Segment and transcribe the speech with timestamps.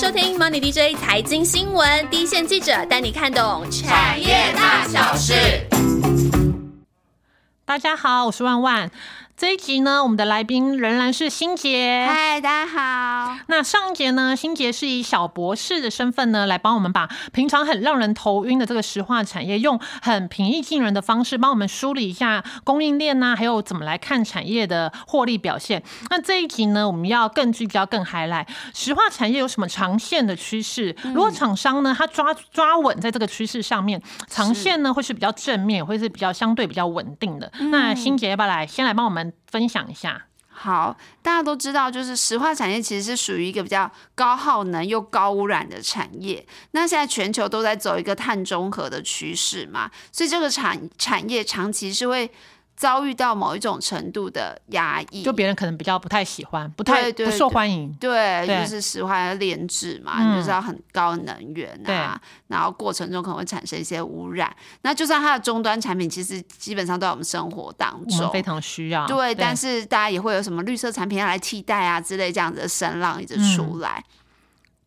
[0.00, 5.34] 收听 Money DJ 财经新闻，第一线记者带你看懂产业大小事。
[7.64, 8.88] 大家好，我是万万。
[9.38, 12.04] 这一集呢，我们的来宾仍然是欣杰。
[12.12, 13.38] 嗨，大家好。
[13.46, 25.80] 那上一节呢，欣杰是以小博士的身份呢，来帮我们把平常很让人头晕的这个石化产业，用很平易近人的方式，帮我们梳理一下供应链呐，还有怎么来看产业的获利表现。
[26.10, 30.96] 那这一集呢，我们要更聚焦、更 highlight 石化产业有什么长线的趋势？
[31.14, 37.48] 如果厂商呢，他抓抓稳在这个趋势上面，长线呢会是比较正面，会是比较相对比较稳定的。
[37.70, 39.27] 那欣杰要不要来先来帮我们？
[39.50, 46.46] 分享一下，好，大家都知道，就是石化产业其实是属于一个比较高耗能又高污染的产业。
[46.72, 52.30] 那现在全球都在走一个碳中和的趋势嘛，所以这个产产业长期是会。
[52.78, 57.92] 遭遇到某一种程度的压抑，就别人可能比较不太喜欢，不太不受欢迎。
[57.98, 64.56] 对，就是石化炼制嘛，你就是要很高能源啊，然后过程中可能会产生一些污染。
[64.82, 69.04] 那就算它的终端产品，其实基本上都在我们生活当中，非常需要。
[69.08, 74.04] 对，但是大家也会有什么绿色产品要来替代啊之类这样子的声浪一直出来。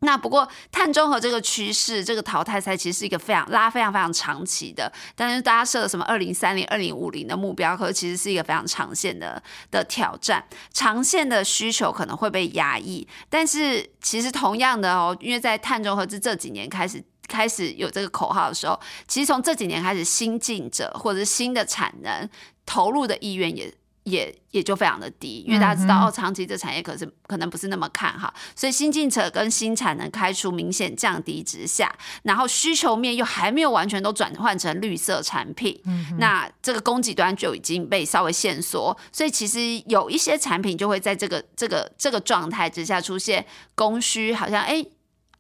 [0.04, 13.08] 那不过碳中和这个趋势，这个淘汰赛其实是一个非常拉非常非常长期的，但是大家设了什么二零三零、二零五零的目标，可是其实是一个非常长线的的挑战，长线的需求可能会被压抑。
[13.30, 22.28] 但是其实同样的哦，因为在碳中和这这几年开始开始有这个口号的时候，其实从这几年开始，新进者或者是新的产能
[22.66, 23.72] 投入的意愿也。
[24.04, 35.80] 也也就非常的低，因为大家知道哦，长期这产业可是可能不是那么看好，所以新进者跟新产能开出明显降低之下，然后需求面又还没有完全都转换成绿色产品，
[36.18, 44.86] 那这个供给端就已经被稍微限缩，所以其实有一些产品就会在这个这个这个状态之下出现供需好像哎。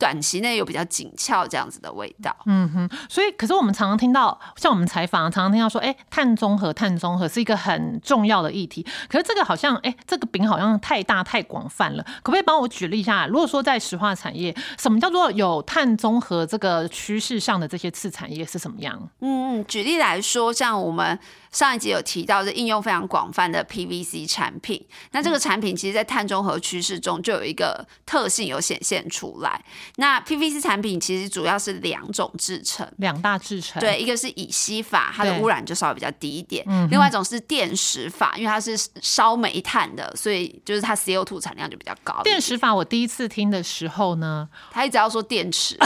[0.02, 8.84] 短期内有比较紧俏这样子的味道，嗯哼，所以可是我们常常听到，像我们采访常常听到说，哎，碳中和，碳中和是一个很重要的议题。
[9.08, 12.04] 可是这个好像，哎，这个饼好像太大太广泛了。
[12.24, 13.28] 可不可以帮我举例一下？
[13.28, 19.00] 如果说在石化产业，什么叫做有碳中和这个趋势上的这些次产业是什么样？
[19.20, 21.20] 嗯嗯，举例来说，像我们。
[21.52, 24.82] 上一集有提到，这应用非常广泛的 PVC 产品。
[25.12, 29.62] 那这个产品其实，在碳中和趋势中就有一个特性有显现出来。
[29.98, 33.82] 那 PVC 产品其实主要是两种制成，两大制成。
[33.82, 36.64] 对，一个是乙烯法，它的污染就稍微比较低一点。
[36.70, 36.88] 嗯。
[36.90, 42.22] 另外一种是电石法，因为它是烧煤炭的，所以就是它 CO2 产量就比较高。
[42.24, 45.86] 电石法，我第一次听的时候呢，他一直要说电池， 我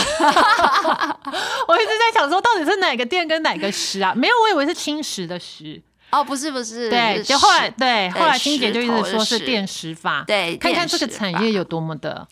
[1.76, 4.14] 一直在想说，到底是哪个电跟哪个石啊？
[4.14, 5.55] 没有，我以为是青石的石。
[6.12, 12.28] 哦，不是不是，对，就后来对，后来清姐就一直说是电石法，对，看看这个产业有多么的。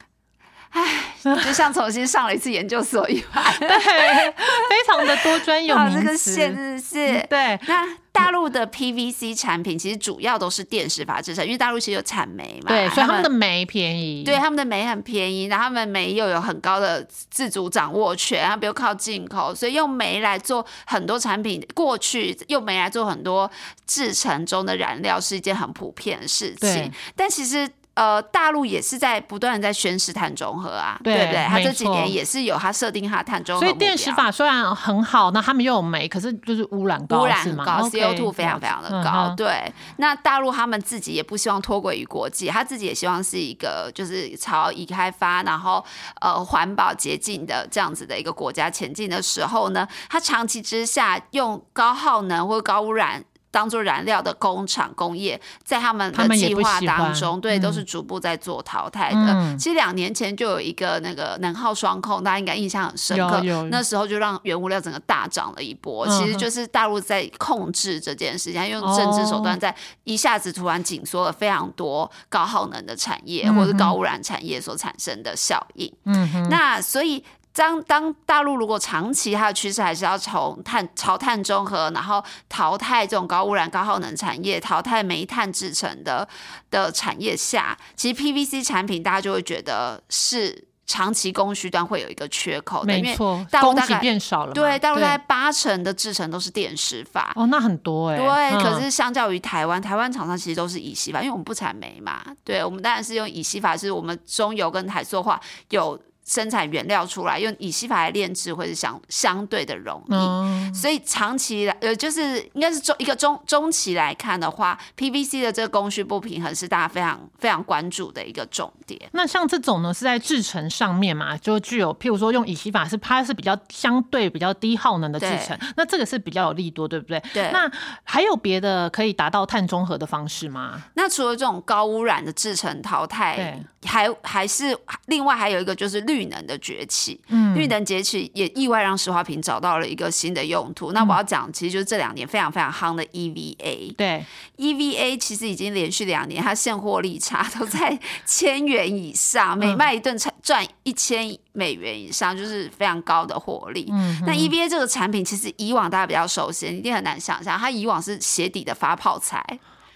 [0.69, 3.27] 唉，就像重新上了一次研究所一样，
[3.59, 6.01] 对，非常的多专有名词。
[6.01, 7.59] 这个限制是，对。
[7.67, 23.49] 那大陆的 PVC 产品其实主要都是电石法制成，因为大陆其实有产煤嘛，对，所以他们的煤便宜，对，他们的煤很便宜，然后他们煤又有很高的自主掌握权，然后不用靠进口，所以用煤来做很多产品，过去用煤来做很多
[23.87, 27.67] 制成中的燃料是一件很普遍的事情，但其实。
[27.95, 31.45] 呃，大陆也是在不断的在宣示碳中和啊，对不对？
[31.47, 39.33] 他这几年也是有他设定他碳中和所以电石法虽然很好，那他们又有煤，可是就是污染高，污染很高，CO2 非常非常的高。
[39.37, 45.83] 对，那大陆他们自己也不希望脱轨于国际，他自己也希望是一个就是朝已开发，然后
[46.19, 53.23] 呃环保洁净的这样子的一个国家前进的时候呢，他长期之下用高耗能或高污染。
[53.53, 59.55] 当做燃料的工厂工业，在他们的计划当中，对，都是逐步在做淘汰的。
[59.59, 63.39] 其实两年前就有一个那个能耗双控，大家应该印象很深刻。
[63.69, 66.07] 那时候就让原物料整个大涨了一波。
[66.07, 75.93] 其实就是大陆在控制这件事情，用政治手段在一下子突然紧缩了非常多高耗能的产业或者高污染产业所产生的效应。
[76.05, 77.23] 嗯，那所以。
[77.53, 86.27] 当当大陆如果长期它的趋势还是要从碳朝碳中和，然后淘汰这种高污染高耗能产业，淘汰煤炭制成的
[86.71, 94.53] 的产业下，其实 PVC 产品大家就会觉得是长期供需端会有一个缺口，没错，供给变少了。
[94.53, 97.33] 对，大陆大概八成的制成都是电石法。
[97.35, 98.17] 哦，那很多哎。
[98.17, 102.23] 对，可是相较于台湾，台湾厂商其实都是乙烯法，因为我们不产煤嘛。
[102.43, 105.39] 对，我们当然是用乙烯法，是我们中油跟台塑化
[105.69, 105.99] 有。
[106.25, 110.73] 生产原料出来，用乙烯法来炼制，会是相相对的容易。
[110.73, 118.99] 所以长期来，呃，就是应该是中一个中中期来看的话，PVC 的这个供需不平衡是大家非常非常关注的一个重点。
[119.11, 127.21] 那像这种呢，是在制成上面嘛，就具有譬如说用乙烯法是它是比较相对比较低耗能的制成，那这个是比较有利多，对不对？
[127.33, 127.49] 对。
[127.51, 127.69] 那
[128.03, 130.81] 还有别的可以达到碳中和的方式吗？
[130.95, 134.77] 那除了这种高污染的制成淘汰，还还是
[135.07, 137.19] 另外还有一个就是绿能的崛起。
[137.27, 140.91] 嗯，绿能崛起也意外让石化品找到了一个新的用途。
[140.91, 143.95] 那我要讲，其实就是这两年非常非常夯的 EVA。
[143.95, 144.25] 对
[144.57, 153.87] ，EVA 其实已经连续两年它现货利差都在千元以上，每卖一顿赚一千美元以上，就是非常高的获利。
[153.91, 159.43] 嗯，那 EVA 这个产品其实以往大家比较熟悉，一定很难想象，它以往是鞋底的发泡材。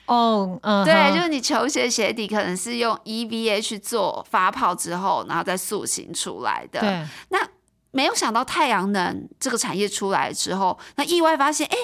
[0.07, 6.79] 哦，嗯，对，就是你球鞋鞋底可能是用 EVA 去做发泡之后，然后再塑形出来的。
[6.79, 7.47] 对，那
[7.91, 11.77] 没有想到太阳能这个产业出来之后，那意外发现，哎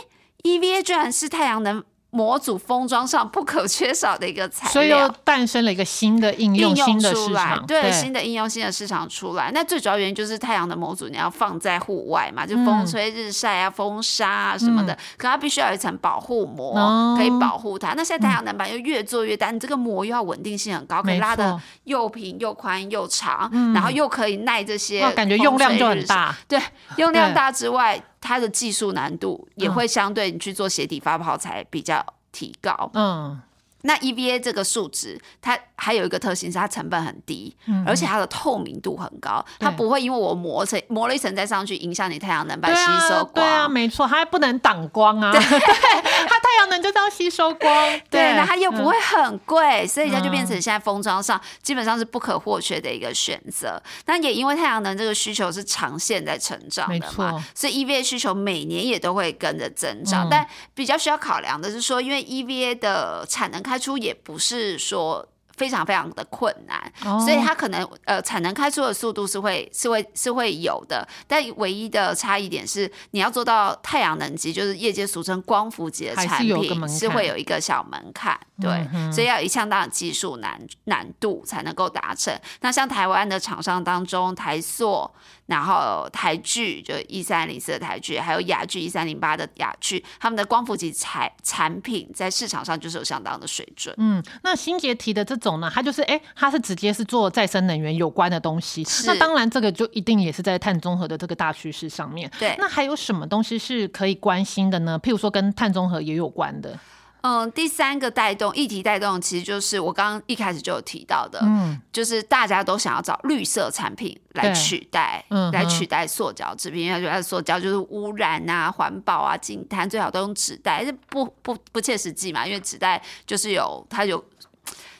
[0.44, 1.84] ，EVA 居然是太阳能。
[2.13, 7.65] 模组封装上不可缺少的一个材料，所以又诞生了一个新的应用、新的市场。
[7.65, 9.50] 对，新的应用、新的市场出来。
[9.51, 17.94] 那最主要原因就是太阳的模组你要放在户外嘛，就风吹日晒啊、风沙啊什么的，可它必须要有一层保护膜，可以保护它。
[17.95, 26.36] 那现在太阳能板又越做越大，你这个膜又要稳定性很高，可以拉的又平又宽又长，然后又可以耐这些，感觉用量就很大。
[26.48, 26.62] 对，
[26.98, 28.00] 用量大之外。
[28.24, 32.90] 它的技术难度也会相对你去做鞋底发泡才比较提高。
[32.94, 33.42] 嗯。
[33.86, 37.54] 那 EVA 这个树脂，它还有一个特性是它成本很低，
[37.86, 43.34] 而且它的透明度很高，它不会因为我磨成磨了一层再上去，影响你太阳能板吸收光。
[43.34, 45.34] 对啊，没错，它还不能挡光啊。
[46.54, 47.90] 太阳能就这样吸收光。
[48.10, 53.82] 对，那它又不会很贵，所以它就变成现在封装上基本上是不可或缺的一个选择。
[54.06, 60.28] 但也因为太阳能这个需求是长线在成长的嘛，所以 EVA 需求每年也都会跟着增长。
[60.30, 65.28] 但比较需要考量的是说，因为 EVA 的产能开出也不是说。
[65.56, 82.34] 非常非常的困难，所以它可能呃产能开出的速度是会是会是会有的，但唯一的差异点是你要做到太阳能级，就是业界俗称光伏级的产品，是会有一个小门槛，对，所以要有相当的技术难难度才能够达成。
[82.62, 85.10] 那像台湾的厂商当中，台塑。
[85.46, 93.94] 然后台剧就一三零四的台剧，还有雅剧一三零八的雅剧，他们的光伏级产产品在市场上就是有相当的水准。
[93.98, 98.84] 嗯，那新杰提的这种呢，它就是哎，它是直接是做再生能源有关的东西。
[99.06, 102.31] 那当然，这个就一定也是在碳中和的这个大趋势上面。
[102.40, 105.00] 对，那还有什么东西是可以关心的呢？
[105.04, 106.80] 譬如说跟碳中和也有关的。
[107.25, 124.22] 嗯，第三个带动议题带动，其实就是我刚刚一开始就有提到的，嗯，就是大家都想要找绿色产品来取代，嗯，来取代塑胶制品，因为觉得塑胶就是污染啊、环保啊、净碳，最好都用纸袋，是不不不切实际嘛，因为纸袋就是有它有，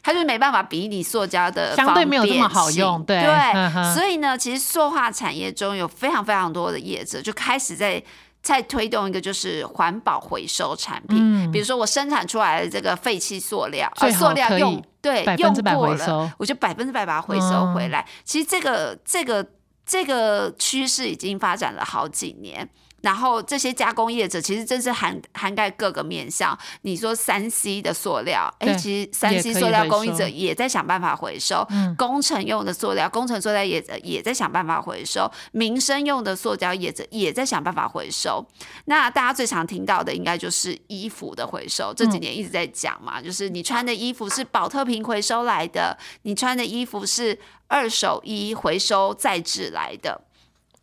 [0.04, 8.04] 它就是没办法比拟塑胶的相对没有这么好用，对对，所以呢，其实塑化产业中有非常非常多的业者就开始在。
[8.44, 13.90] 再推动一个就是环保回收产品，比如说我生产出来的这个废弃塑料，
[14.20, 18.06] 塑料用对用过了，我就百分之百把它回收回来。
[18.26, 19.48] 其实这个这个
[19.86, 22.70] 这个趋势已经发展了好几年。
[23.04, 26.58] 然后这些加工业者其实真是涵涵盖各个面向。
[26.84, 31.68] 你说三 C 的塑料，哎，其实三 C 塑料供应者也在想办法回收。
[31.98, 35.30] 工程用的塑料，工程塑料业者也在想办法回收。
[35.52, 38.46] 民生用的塑胶业者也在想办法回收。
[38.86, 47.38] 那大家最常听到的应该就是衣服的回收，这几年一直在讲嘛，就是你穿的衣服是保特瓶回收来的，你穿的衣服是
[47.68, 50.22] 二手衣回收再制来的。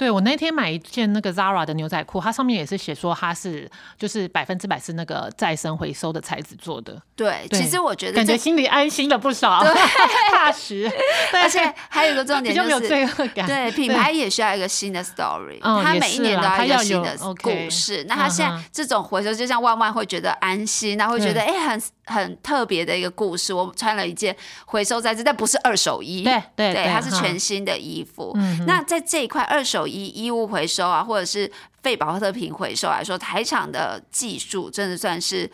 [0.00, 6.98] 对，我那天买一件那个 Zara 的牛仔裤，它上面也是写说它是就是百分之百是那个再生回收的材质做的。
[7.14, 9.62] 对，其实我觉得感觉心里安心了不少，
[10.32, 10.90] 踏实。
[11.34, 13.46] 而且还有一个重点就是没有罪恶感。
[13.46, 18.02] 对，品牌也需要一个新的 story，它每一年都要一个新的故事。
[18.08, 23.52] 那它现在这种回收，就像万万会觉得安心，那会觉得哎很很特别的一个故事。
[23.52, 28.34] 我穿了一件回收材质，但不是二手衣，对对对，它是全新的衣服。
[28.66, 29.89] 那在这一块二手。
[29.90, 31.50] 衣衣物回收啊，或者是
[31.82, 35.50] 废保特瓶回收来说，台厂的技术真的算是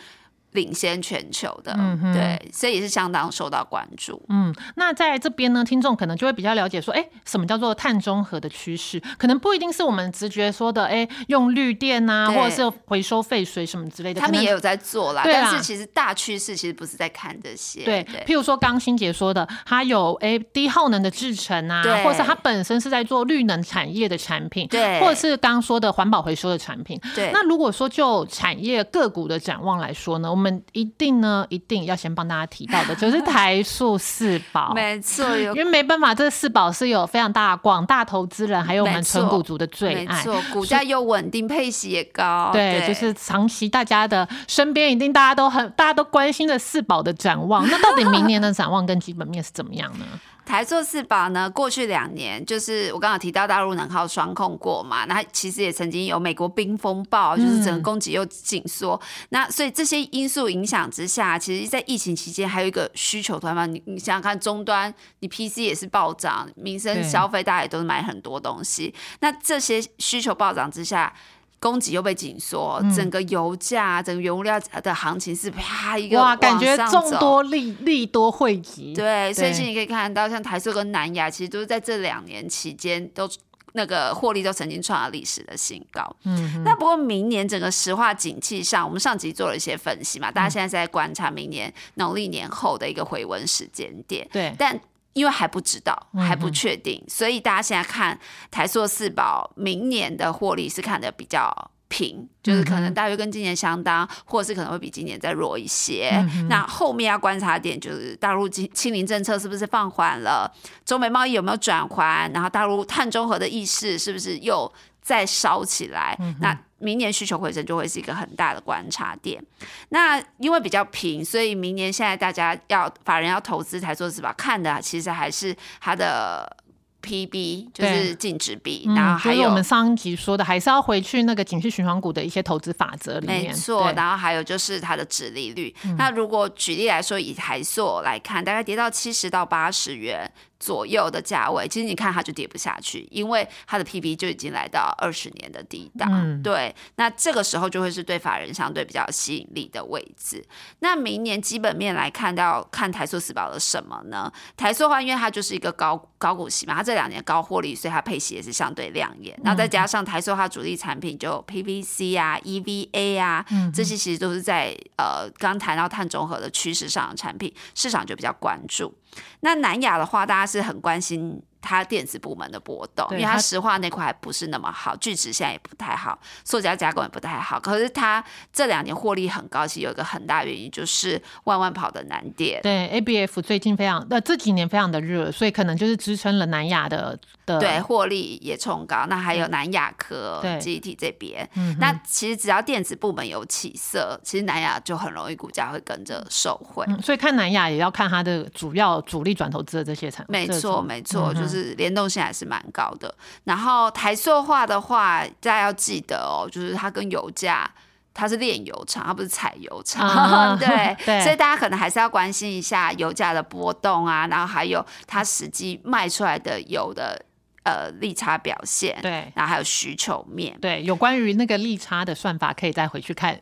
[0.57, 4.21] 领先全球的，嗯对，所以也是相当受到关注。
[4.29, 9.01] 嗯，那在这边呢，听众可能就会比较了解说，哎，什么叫做碳中和的趋势？
[9.19, 15.23] 可能不一定是我们直觉说的，哎，用绿电啊，或者是回收废水什么之类的，他们也有在做啦。
[15.25, 17.85] 但是其实大趋势其实不是在看这些。
[17.85, 26.99] 对，譬如说刚欣姐说的，它有哎低耗能的制成啊，或者是它本身是在做绿能产业的产品，对，或者是刚说的环保回收的产品。
[27.15, 47.67] 对，那如果说就产业个股的展望来说呢，我们一定呢一定要先帮大家提到的 就是台塑四宝，没错，因为没办法，这四宝是有非常大广大投资人还有我们纯股族的最爱，没错，股价又稳定，配息也高，对，就是长期大家的身边一定大家都很大家都关心的四宝的展望。
[47.69, 50.05] 那到底明年的展望跟基本面是怎么样呢？
[50.47, 58.99] 台塑四宝呢，过去两年就是我刚刚提到大陆能耗双控过嘛，那其实也曾经有美国冰风暴，就是整个供给又紧缩，
[59.31, 71.12] 那所以这些因素影响之下，其实，在疫情期间还有一个需求端嘛，你你想想看，终端你 PC 也是暴涨，民生消费大家也都是买很多东西，那这些需求暴涨之下。
[71.59, 78.95] 供给又被紧缩，整个油价、整个原物料的行情是啪一个哇，感觉众多利利多汇集。
[78.95, 83.29] 对，所以你可以看到，像台塑跟南亚，其实都是在这两年期间都
[83.73, 86.17] 那个获利都曾经创了历史的新高。
[86.25, 94.29] 嗯，那不过明年整个石化景气上，我们上集做了一些分析嘛，大家现在在观察明年农历年后的一个回温时间点。
[94.31, 94.79] 对，但。
[95.16, 98.18] 因为还不知道，还不确定，所以大家现在看
[98.50, 101.50] 台塑四宝明年的获利是看的比较
[101.88, 106.12] 平，就是可能大约跟今年相当，或者是可能会比今年再弱一些。
[106.50, 110.52] 那后面要观察点就是大陆清清零政策是不是放缓了，
[110.85, 114.70] 中美贸易有没有转环，然后大陆碳中和的意识是不是又
[115.07, 116.19] 再烧起来？
[116.41, 116.59] 那。
[116.79, 119.43] 明年需求回升就会是一个很大的观察点。
[119.89, 124.31] 那因为比较平，所以明年现在大家要法人要投资台塑是吧？
[124.37, 126.55] 看的其实还是它的。
[127.03, 133.45] P/B 就是净值比，然后还有我们上一集说的，还是要回去那个景气循环股的一些投资法则里面。
[133.45, 135.73] 没错，然后还有就是它的值利率。
[135.97, 146.43] 那如果举例来说，以台塑来看，大概跌到七十到八十元左右的价位，其实你看它就跌不下去，因为它的 P/B 就已经来到二十年的低档。
[146.43, 150.45] 对，那这个时候就会是对法人相对比较吸引力的位置。
[150.81, 154.33] 那明年基本面来看，到看台塑四宝的什么呢？
[154.57, 159.39] 台塑的话，因为它就是一个高高股息嘛，它这两年高获利，所以它配息也是相对亮眼。
[159.45, 163.45] 然后再加上台塑它主力产品就 PVC 啊、EVA 啊，
[163.75, 168.95] 这些其实都是在呃刚谈到碳中和的趋势上的产品，市场就比较关注。
[169.41, 171.43] 那南亚的话，大家是很关心。
[171.61, 177.59] 它电子部门的波动，因为它石化那块还不是那么好，聚酯现在也不太好，塑胶加工也不太好。
[177.59, 178.23] 可是它
[178.53, 182.61] 这两年获利很高，其实有一个很大原因就是万万跑的南电。
[182.63, 189.07] 对，ABF 最近非常，呃，这几年非常的热，所以可能就是支撑了南亚的的对获利也冲高。
[189.09, 191.49] 那还有南亚科、GT 这边，
[191.79, 196.85] 那其实只要电子部门有起色，其实南亚就很容易股价会跟着受惠。
[197.03, 200.33] 所以看南亚也要看它的主要主力转投资的这些产品。
[200.33, 201.57] 没错，没错，就是。
[201.57, 203.15] 是联动性还是蛮高的。
[203.45, 207.67] 然后台塑化的话，大家要记得哦，就是它跟油价，
[208.12, 210.07] 它是炼油厂，它不是采油厂。
[210.61, 217.19] 对，所以大家可能还是要关心一下油价的波动啊，然后还有它实际卖出来的油的
[217.65, 218.99] 呃利差表现。
[219.00, 220.59] 对，然后还有需求面。
[220.61, 223.41] 对，有关于那个利差的算法，可以再回去看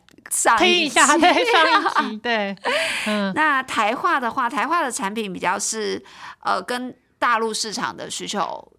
[0.57, 1.05] 听一下。
[1.19, 2.17] 对，上一集。
[2.19, 2.55] 对，
[3.07, 3.33] 嗯。
[3.35, 6.01] 那台化的话，台化的产品比较是
[6.39, 6.95] 呃跟。
[7.17, 8.71] 大陆市场的需求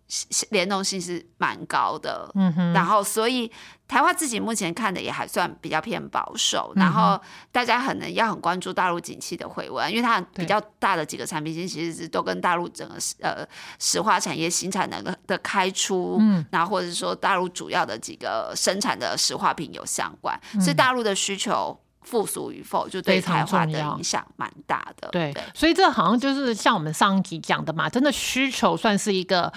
[0.51, 3.51] 联动性是蛮高的，嗯哼，然后所以
[3.89, 13.45] 台湾自己目前看的也还算比较偏保守，然后大家可能要很关注大陆景气的回温，因为它比较大的几个产品线其实是都跟大陆整个呃
[13.81, 21.77] 石化产业新产能的的开出，嗯，然后或者是说大陆主要的几个生产的石化品有相关，所以大陆的需求。
[22.07, 25.11] 复苏与否，就对台湾的影响蛮大的。
[25.11, 29.53] 对，所以这好像就是像我们上一集讲的嘛，真的需求算是一个。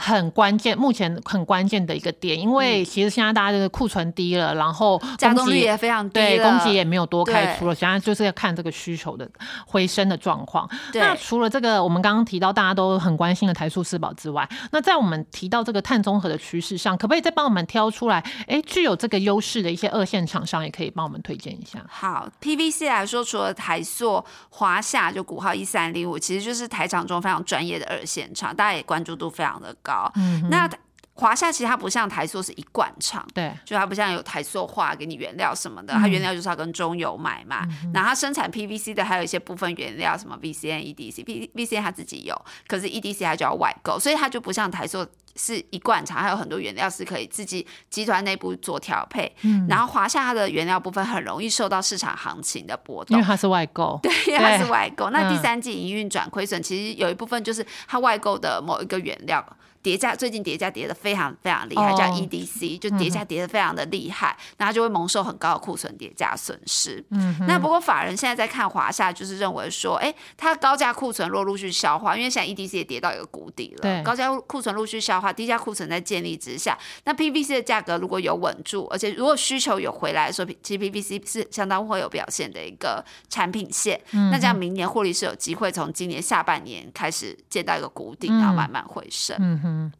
[0.00, 9.28] 很关键，目前很关键的一个点，因为其实现在大家就是库存低了，然后加工率也非常低，对，供给也没有多开出了，现在就是要看这个需求的
[9.66, 10.70] 回升的状况。
[10.94, 18.24] 那除了这个，我们刚刚提到大家都很关心的台塑四宝之外，那在我们提到这个碳综合的趋势上，可不可以再帮我们挑出来？
[18.46, 21.84] 哎，具有这个优势的一些二线厂商，也可以帮我们推荐一下。
[21.90, 29.87] 好，PVC 来说，除了台塑、华夏就股号一三零五，其实就是台厂中非常专业的二线厂，大家也关注度非常的高。
[30.16, 30.68] 嗯，那
[31.14, 37.66] 华夏其实它不像台塑是一贯厂，对，就它不像有台塑化给你原料什么的，它原料就是要跟中油买嘛。
[37.92, 45.04] 然后它生产 PVC 的还有一些部分原料，什么 VCN、EDC、VCN 它自己有，可是 EDC 它就要外购，所以它就不像台塑
[45.34, 49.34] 是一贯厂，还有很多原料是可以自己集团内部做调配。
[49.68, 55.10] 然后华夏它的原料部分很容易受到市场行情的波动，因为它是外购， 对，因为它是外购。
[55.10, 59.44] 那第三季营运转亏损，其实有一部分就是它外购的某一个原料。
[59.82, 67.04] 叠价最近叠价叠的非常非常厉害，叫 EDC，就叠价叠的非常的厉害，然后就会蒙受很高的库存叠价损失。
[67.10, 84.00] 嗯，那不过法人现在在看华夏，就是认为说，哎，它高价库存若陆续消化，因为现在 EDC 也跌到一个谷底了，高价库存陆续消化，低价库存在建立之下，那 PVC 的价格如果有稳住，而且如果需求有回来的时候，其实 PVC 是相当会有表现的一个产品线。
[84.10, 89.36] 那这样明年获利是有机会从今年下半年开始见到一个谷底，然后慢慢回升。
[89.40, 89.92] 嗯哼。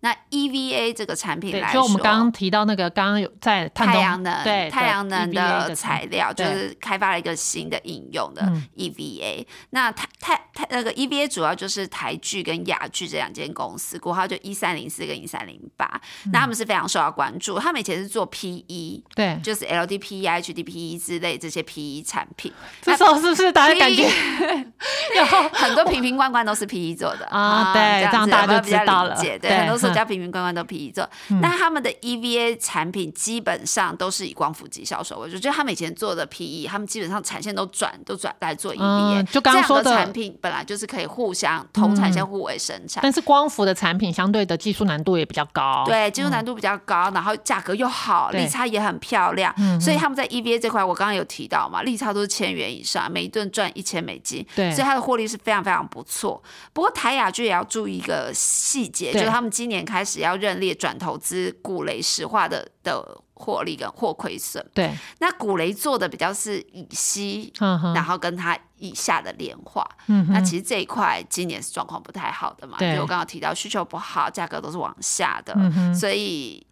[0.00, 8.42] 那 EVA 这个产品来说，就我们刚刚提到那个，刚刚有在太阳能，对太阳能的材料，就是开发了一个新的应用的
[8.76, 9.44] EVA。
[9.70, 16.00] 那太太太那个 EVA 主要就是台剧跟雅剧这两间公司，国号就一三零四跟一三零八。
[16.32, 22.52] 那他们是非常受到关注，他们以前是做 PE，对，就是 LDPE、HDPE 之类这些 PE 产品。
[22.82, 24.04] 这时候是不是大家感觉
[25.16, 27.72] 有 很多瓶瓶罐罐都是 PE 做的啊？
[27.72, 29.16] 对，这样大家就知道了。
[29.16, 29.87] 对，很多是。
[29.92, 31.08] 家瓶瓶罐罐都 PE 做，
[31.42, 35.38] 但他们的 EVA 产品基本上都是以光伏机销售为主。
[35.38, 39.24] 就他们以前做的 PE，他们基本上产线都转都转来做 EVA。
[39.30, 45.84] 就刚刚说的产品本来就是可以互相同产线互为生产，但是光伏的产品相对的技术难度也比较高。
[45.86, 49.54] 对，技术难度比较高，然后价格又好，利差也很漂亮。
[49.80, 54.46] 所以他们在 EVA 这块，我刚刚有提到嘛，利差都是千元以上，每一顿赚一千美金。
[54.54, 56.42] 对，所以它的获利是非常非常不错。
[56.72, 60.58] 不过台雅居也要注意一个细节，就是他们今年开始要认。
[60.58, 63.00] 列转投资古雷石化的的
[63.34, 67.52] 获利跟或亏损，对，那古雷做的比较是乙烯，
[67.94, 75.54] 然后跟它以下的炼化，嗯，那其实这一块今年是状况不太好的嘛，就我刚刚提到需求不好，价格都是往下的，
[75.94, 76.66] 所以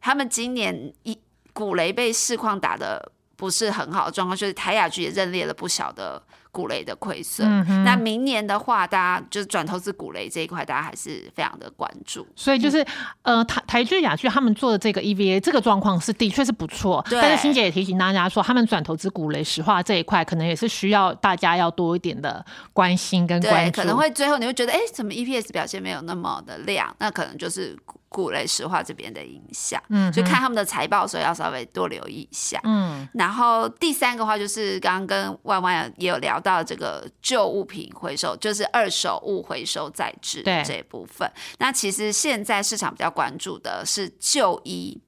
[0.00, 1.18] 他们今年一
[1.52, 6.22] 古雷被市况打的不是很好的状况，就是台雅居也认列了不小的。
[6.58, 7.48] 股雷的亏损，
[7.84, 12.26] 那明年的话，大家就是转投资股雷这一块，大家还是非常的关注。
[12.34, 12.84] 所以就是
[13.22, 23.80] 呃，台台剧、雅剧他们做的这个 EVA 这个状况是的确是不错，但是欣姐也提醒大家说，他们转投资股雷石化这一块，可能也是需要大家要多一点的关心跟关注。
[23.80, 26.92] 可能会最后你会觉得，哎，怎么 EPS 表现没有那么的亮？
[26.98, 29.80] 那可能就是股雷石化这边的影响。
[29.90, 32.58] 嗯，就看他们的财报的时候要稍微多留意一下。
[32.64, 36.47] 嗯，然后第三个话就是刚刚跟万万也有聊到。
[36.48, 41.30] 到这个旧物品回收，就是二手物回收再制这一部分。
[41.58, 44.98] 那其实现在市场比较关注的是旧衣。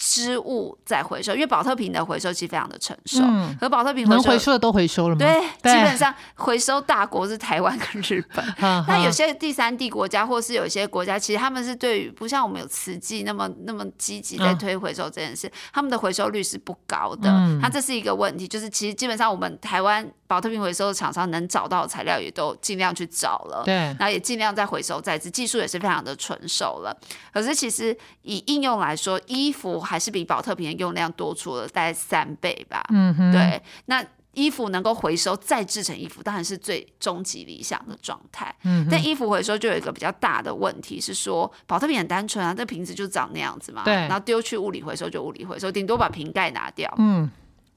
[0.00, 3.20] 织物再回收，因为保特瓶的回收期非常的成熟，
[3.60, 5.18] 和保特瓶能回收的都回收了吗？
[5.18, 8.44] 对，基本上回收大国是台湾跟日本。
[8.86, 17.28] 那有些第三地国家，或是有一些国家，其实他们是对于不像我们有瓷器那么那么积极在推回收这件事，他们的回收率是不高的。
[17.60, 26.96] 那这是一个问题，就是其实基本上我们台湾保特瓶回收的厂商能找到的材料也都尽量去找了，对，然后也尽量再回收再制，技术也是非常的纯熟了。
[27.32, 29.88] 可是其实以应用来说，衣服。
[29.88, 32.84] 还是比保特瓶的用量多出了大概三倍吧。
[32.90, 33.62] 嗯哼，对。
[33.86, 38.54] 那衣服能够回收再制成衣服，当然是最终极理想的状态。
[38.64, 43.82] 嗯，但衣服回收就有一个比较大的问题是说，保特瓶很单纯啊，这瓶子就长那样子嘛。
[43.82, 43.94] 对。
[43.94, 46.92] 然后丢去物理回收就物理回收，顶多把瓶盖拿掉。
[46.98, 47.30] 嗯。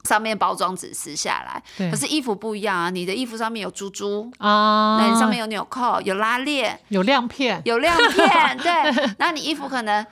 [0.04, 1.90] 上面包装纸撕下来。
[1.90, 8.28] 可是衣服不一样啊，你的衣服上面有珠珠啊，那你上面有纽扣、有拉链、有亮片、有亮片。
[8.58, 9.14] 对。
[9.18, 10.06] 那你衣服可能。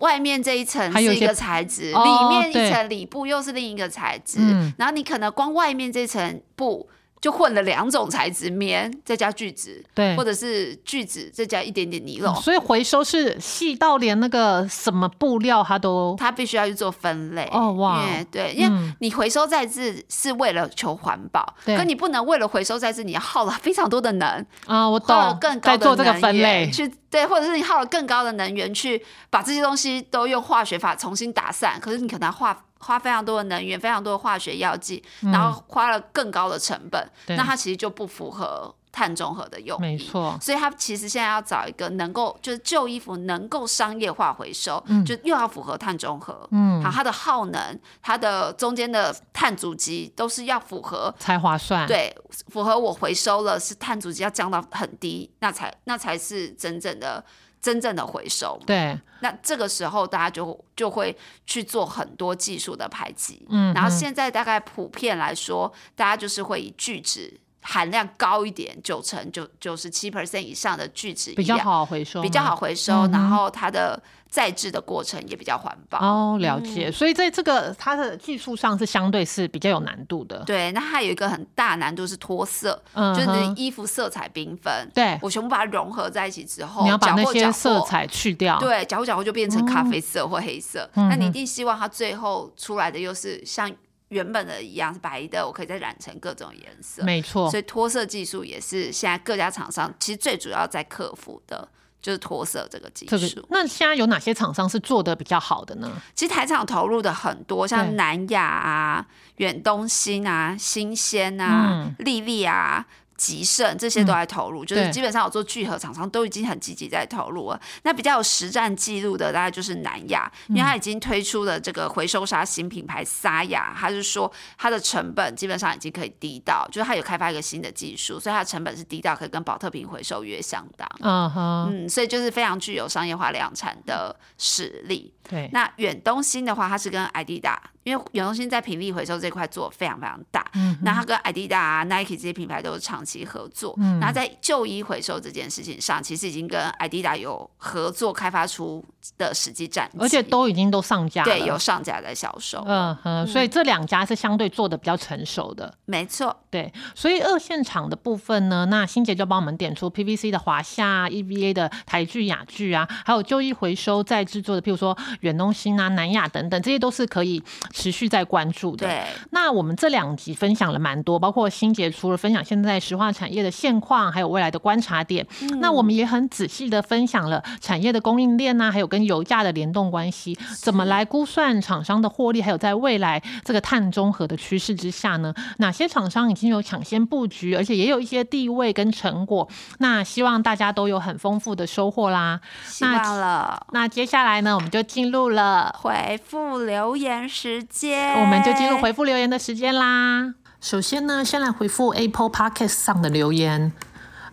[0.00, 4.38] 外面这一层是一个材质，里面一层里布又是另一个材质，
[4.78, 6.88] 然后你可能光外面这层布。
[7.20, 17.46] 就混了两种材质，棉再加聚酯，对，或者是聚酯再加一点点尼龙，所以回收是细到连那个什么布料它都，它必须要去做分类。
[17.52, 32.64] 哦哇，对，因为你回收再制是为了求环保，可你不能为了回收再制，你要耗了非常多的能啊，我懂，更高的能源去对，或者是你耗了更高的能源去把这些东西都用化学法重新打散，可是你可能化。
[32.80, 40.36] 花非常多的能源，非常多的化学药剂，然后花了更高的成本，那它其实就不符合碳中和的用意，没错。
[40.40, 52.12] 所以它其实现在要找一个能够就是旧衣服能够商业化回收，就又要符合碳中和，嗯，好，它的耗能、它的中间的碳足迹都是要符合才划算，对，
[52.48, 57.24] 符合我回收了是碳足迹要降到很低，那才那才是真正的
[57.60, 58.98] 真正的回收，对。
[59.20, 67.38] 那这个时候大家就就会去做很多技术的排挤，嗯，然后现在大概普遍来说，大家就是会以聚酯。
[67.62, 75.98] 含量高一点，九成九九十七 percent 以上的聚酯比较好回收，比较好回收，然后它的再制的过程也比较环保。
[75.98, 76.90] 哦，了解。
[76.90, 80.42] 所以在这个它的技术上是相对是比较有难度的。
[80.46, 84.72] 对，那它有一个很大难度是脱色，就是衣服色彩缤纷。
[84.94, 88.58] 对，我全部把它融合在一起之后，你要把那些色彩去掉。
[88.58, 90.88] 对，搅和搅和就变成咖啡色或黑色。
[90.94, 93.70] 那你一定希望它最后出来的又是像。
[94.10, 97.50] 原本的一样是白的，我可以再染成各种颜色，没错。
[97.50, 101.68] 所以脱色技术也是现在各家厂商其实最主要在克服的，
[102.02, 103.46] 就是脱色这个技术。
[103.50, 105.90] 那现在有哪些厂商是做的比较好的呢？
[106.14, 112.86] 其实台厂投入的很多，像南亚啊、远东新啊、新鲜啊、丽丽啊。
[113.20, 117.60] 极盛这些都在投入，就是基本上有做聚合厂商都已经很积极在投入了。
[117.82, 130.88] 那比较有实战记录的大概就是南亚，因为它已经推出了这个回收沙新品牌沙雅，它是说它的成本基本上已经可以低到，就是它有开发一个新的技术，所以它的成本是低到可以跟宝特瓶回收约相当。
[131.00, 135.12] 嗯哼，嗯，所以就是非常具有商业化量产的实力。
[135.28, 137.58] 对，那远东新的话，它是跟 IDDA。
[137.82, 143.74] 因为远东新在平利回收这块做非常非常大，嗯那它跟 Adidas 啊、Nike 这些品牌都是长期合作。
[144.00, 148.84] 那在旧衣回收这件事情上，其实已经跟 Adidas 有合作开发出
[149.18, 152.62] 的实际战绩，而且都已经都上架，对，有上架在销售。
[152.66, 156.36] 嗯哼，所以这两家是相对做的比较成熟的，没错。
[156.50, 167.42] 对，所以二线厂的部分呢，那新杰就帮我们点出 PVC 的华夏、EVA 的台剧、雅剧啊，还有旧衣回收再制作的，譬如说远东新啊、南亚等等，这些都是可以。
[167.72, 168.86] 持续在关注的。
[168.86, 175.26] 对，那我们这两集分享了蛮多，包括新杰除了分享现在石化产业的现况，还有未来的观察点。
[175.60, 189.48] 那我们也很仔细的分享了产业的供应链呐，还有跟油价的联动关系，怎么来估算厂商的获利，还有在未来这个碳中和的趋势之下呢，哪些厂商已经有抢先布局，而且也有一些地位跟成果。
[189.78, 192.38] 那希望大家都有很丰富的收获啦。
[192.66, 193.66] 希望了。
[193.72, 198.12] 那接下来呢，我们就进入了回复留言时间。
[198.20, 200.34] 我们就进入回复留言的时间啦。
[200.60, 203.72] 首先呢，先来回复 Apple Podcast 上的留言。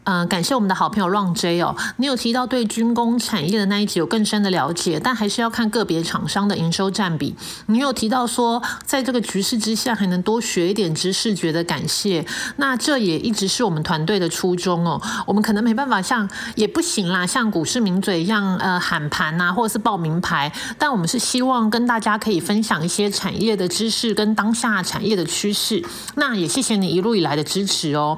[0.08, 7.36] 嗯，感谢我们的好朋友 Ron J 哦，你有提到对军工产业的那一集有更深的了解，但还是要看个别厂商的营收占比。
[7.66, 12.26] 你有提到说，在这个局势之下，还能多学一点知识，觉得感谢。
[12.56, 15.02] 那这也一直是我们团队的初衷哦。
[15.26, 20.50] 我们可能没办法像，也不行啦，像股市名嘴一样，呃，喊盘呐，或者是报名牌。
[20.78, 25.84] 但我们是希望跟大家可以分享一些产业的知识跟当下产业的趋势。
[26.16, 28.18] 那也谢谢你一路以来的支持哦。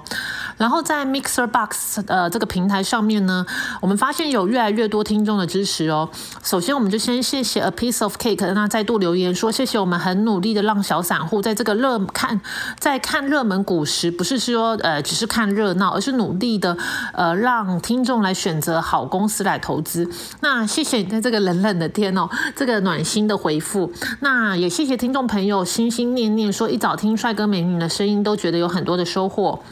[0.58, 3.46] 然后在 Mixer Box 呃这个平台上面呢，
[3.82, 6.10] 我们发现有越来越多听众的支持哦。
[6.44, 12.40] 首先，我们就先谢谢 A Piece of Cake，那再度留言说谢谢我们很努力的让小散户在这个热看
[12.80, 16.78] 在看热门股时，不是说呃只是看热闹，而是努力的
[17.14, 20.10] 呃让听众来选择好公司来投资。
[20.42, 23.92] 那谢谢你在这个冷冷的天哦，这个暖心的回复。
[24.20, 29.64] 那也谢谢听众朋友心心念念说一早听帅哥美女的声音，都觉得有很多的收获。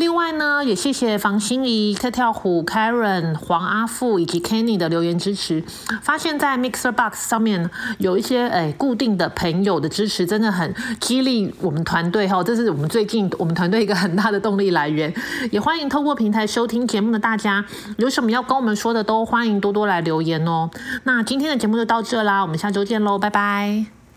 [0.00, 5.62] 另外呢，也谢谢房心怡、跳跳虎、Karen、黄阿富以及 Kenny 的留言支持。
[6.00, 12.42] 发现，在 Mixer Box 上面有一些诶固定的朋友的支持，真的很激励我们团队哈。
[12.42, 15.12] 这是我们最近我们团队一个很大的动力来源。
[15.50, 17.62] 也欢迎透过平台收听节目的大家，
[17.98, 20.70] 有什么要跟我们说的，都欢迎多多来留言哦。
[21.04, 23.99] 那今天的节目就到这啦，我们下周见喽，拜拜。